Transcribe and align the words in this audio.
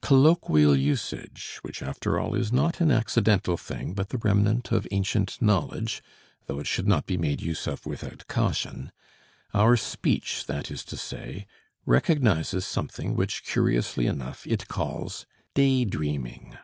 Colloquial 0.00 0.74
usage 0.74 1.58
which 1.60 1.82
after 1.82 2.18
all 2.18 2.34
is 2.34 2.50
not 2.50 2.80
an 2.80 2.90
accidental 2.90 3.58
thing 3.58 3.92
but 3.92 4.08
the 4.08 4.16
remnant 4.16 4.72
of 4.72 4.88
ancient 4.90 5.36
knowledge, 5.42 6.02
though 6.46 6.58
it 6.58 6.66
should 6.66 6.88
not 6.88 7.04
be 7.04 7.18
made 7.18 7.42
use 7.42 7.66
of 7.66 7.84
without 7.84 8.26
caution 8.26 8.90
our 9.52 9.76
speech, 9.76 10.46
that 10.46 10.70
is 10.70 10.82
to 10.82 10.96
say, 10.96 11.46
recognizes 11.84 12.66
something 12.66 13.14
which 13.14 13.44
curiously 13.44 14.06
enough 14.06 14.46
it 14.46 14.66
calls 14.66 15.26
"day 15.54 15.84
dreaming." 15.84 16.56